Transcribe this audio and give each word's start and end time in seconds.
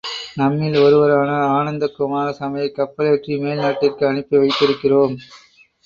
நம்மில் 0.35 0.77
ஒருவரான 0.81 1.29
ஆனந்தக் 1.51 1.95
குமாரசாமியைக் 1.99 2.75
கப்பலேற்றி 2.75 3.39
மேல் 3.39 3.57
நாட்டிற்கு 3.57 4.07
அனுப்பி 4.07 4.37
வைத்திருக்கிறோம். 4.37 5.15